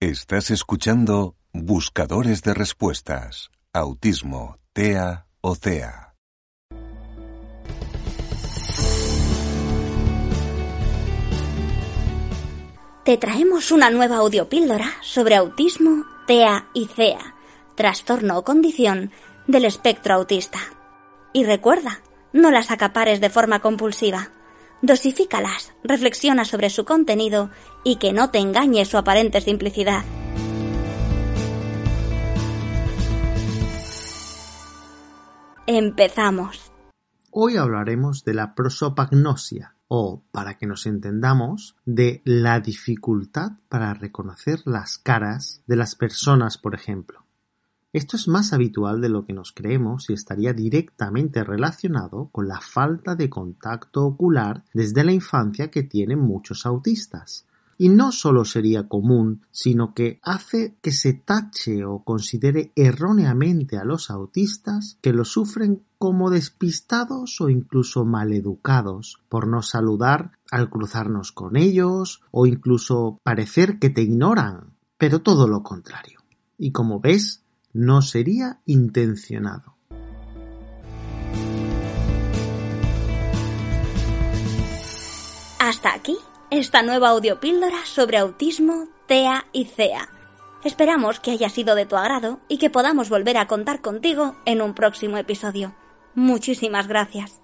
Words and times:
Estás 0.00 0.50
escuchando 0.50 1.36
Buscadores 1.52 2.42
de 2.42 2.54
Respuestas. 2.54 3.50
Autismo, 3.72 4.58
TEA 4.72 5.26
o 5.40 5.54
CEA. 5.54 6.14
Te 13.04 13.16
traemos 13.16 13.72
una 13.72 13.90
nueva 13.90 14.16
audiopíldora 14.16 14.90
sobre 15.02 15.36
autismo, 15.36 16.04
TEA 16.26 16.68
y 16.74 16.86
CEA, 16.86 17.34
trastorno 17.74 18.38
o 18.38 18.44
condición 18.44 19.10
del 19.46 19.64
espectro 19.64 20.14
autista. 20.14 20.58
Y 21.32 21.44
recuerda, 21.44 22.00
no 22.32 22.50
las 22.50 22.70
acapares 22.70 23.20
de 23.20 23.30
forma 23.30 23.60
compulsiva 23.60 24.30
dosifícalas, 24.82 25.72
reflexiona 25.82 26.44
sobre 26.44 26.70
su 26.70 26.84
contenido 26.84 27.50
y 27.84 27.96
que 27.96 28.12
no 28.12 28.30
te 28.30 28.38
engañe 28.38 28.84
su 28.84 28.96
aparente 28.96 29.40
simplicidad. 29.40 30.04
Empezamos. 35.66 36.72
Hoy 37.30 37.56
hablaremos 37.56 38.24
de 38.24 38.34
la 38.34 38.56
prosopagnosia 38.56 39.76
o, 39.86 40.22
para 40.32 40.58
que 40.58 40.66
nos 40.66 40.86
entendamos, 40.86 41.76
de 41.84 42.22
la 42.24 42.60
dificultad 42.60 43.52
para 43.68 43.94
reconocer 43.94 44.60
las 44.64 44.98
caras 44.98 45.62
de 45.66 45.76
las 45.76 45.94
personas, 45.94 46.58
por 46.58 46.74
ejemplo. 46.74 47.24
Esto 47.92 48.16
es 48.16 48.28
más 48.28 48.52
habitual 48.52 49.00
de 49.00 49.08
lo 49.08 49.24
que 49.24 49.32
nos 49.32 49.50
creemos 49.52 50.10
y 50.10 50.12
estaría 50.12 50.52
directamente 50.52 51.42
relacionado 51.42 52.28
con 52.30 52.46
la 52.46 52.60
falta 52.60 53.16
de 53.16 53.28
contacto 53.28 54.04
ocular 54.04 54.62
desde 54.72 55.02
la 55.02 55.12
infancia 55.12 55.72
que 55.72 55.82
tienen 55.82 56.20
muchos 56.20 56.66
autistas. 56.66 57.46
Y 57.78 57.88
no 57.88 58.12
solo 58.12 58.44
sería 58.44 58.86
común, 58.86 59.40
sino 59.50 59.94
que 59.94 60.20
hace 60.22 60.76
que 60.82 60.92
se 60.92 61.14
tache 61.14 61.84
o 61.84 62.04
considere 62.04 62.72
erróneamente 62.76 63.76
a 63.78 63.84
los 63.84 64.10
autistas 64.10 64.98
que 65.00 65.12
lo 65.12 65.24
sufren 65.24 65.82
como 65.98 66.30
despistados 66.30 67.40
o 67.40 67.48
incluso 67.48 68.04
maleducados 68.04 69.20
por 69.28 69.48
no 69.48 69.62
saludar 69.62 70.32
al 70.50 70.70
cruzarnos 70.70 71.32
con 71.32 71.56
ellos 71.56 72.22
o 72.30 72.46
incluso 72.46 73.18
parecer 73.24 73.78
que 73.78 73.90
te 73.90 74.02
ignoran, 74.02 74.74
pero 74.96 75.22
todo 75.22 75.48
lo 75.48 75.62
contrario. 75.62 76.20
Y 76.58 76.72
como 76.72 77.00
ves, 77.00 77.39
no 77.72 78.02
sería 78.02 78.60
intencionado. 78.66 79.76
Hasta 85.58 85.94
aquí 85.94 86.16
esta 86.50 86.82
nueva 86.82 87.10
audiopíldora 87.10 87.84
sobre 87.84 88.18
autismo, 88.18 88.88
TEA 89.06 89.46
y 89.52 89.66
CEA. 89.66 90.08
Esperamos 90.64 91.20
que 91.20 91.30
haya 91.30 91.48
sido 91.48 91.74
de 91.74 91.86
tu 91.86 91.96
agrado 91.96 92.40
y 92.48 92.58
que 92.58 92.70
podamos 92.70 93.08
volver 93.08 93.36
a 93.36 93.46
contar 93.46 93.80
contigo 93.80 94.36
en 94.46 94.60
un 94.62 94.74
próximo 94.74 95.16
episodio. 95.16 95.74
Muchísimas 96.14 96.88
gracias. 96.88 97.40